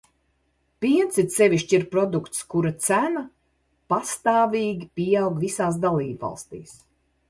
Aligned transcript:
Piens 0.85 1.19
it 1.23 1.35
sevišķi 1.35 1.77
ir 1.79 1.85
produkts, 1.91 2.41
kura 2.55 2.73
cena 2.87 3.25
pastāvīgi 3.95 4.93
pieaug 5.01 5.41
visās 5.49 5.83
dalībvalstīs. 5.89 6.79